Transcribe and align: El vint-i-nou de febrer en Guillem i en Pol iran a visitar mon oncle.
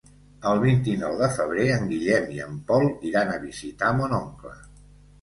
El 0.51 0.61
vint-i-nou 0.63 1.17
de 1.19 1.29
febrer 1.35 1.67
en 1.75 1.87
Guillem 1.93 2.27
i 2.39 2.43
en 2.49 2.59
Pol 2.73 2.89
iran 3.13 3.33
a 3.33 3.39
visitar 3.47 3.95
mon 4.03 4.21
oncle. 4.25 4.61